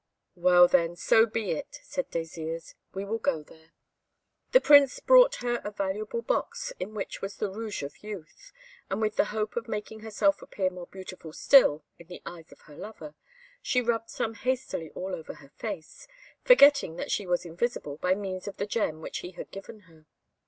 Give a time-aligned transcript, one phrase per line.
[0.33, 3.71] "Well, then, so be it," said Désirs; "we will go there."
[4.51, 8.51] The Prince brought her a valuable box, in which was the Rouge of Youth;
[8.89, 12.61] and with the hope of making herself appear more beautiful still in the eyes of
[12.61, 13.13] her lover,
[13.61, 16.07] she rubbed some hastily all over her face,
[16.43, 20.07] forgetting that she was invisible by means of the gem which he had given her.